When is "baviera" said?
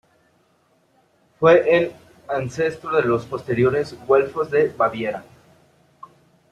4.69-5.23